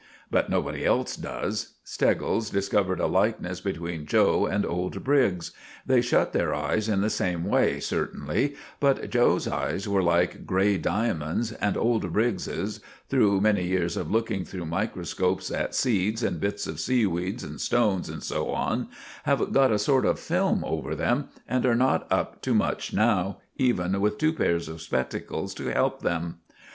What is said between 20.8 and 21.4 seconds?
them,